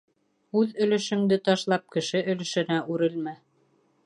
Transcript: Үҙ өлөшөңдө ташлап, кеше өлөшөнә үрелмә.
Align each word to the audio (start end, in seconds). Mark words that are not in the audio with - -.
Үҙ 0.61 0.71
өлөшөңдө 0.85 1.39
ташлап, 1.49 1.87
кеше 1.97 2.25
өлөшөнә 2.35 2.83
үрелмә. 2.97 3.41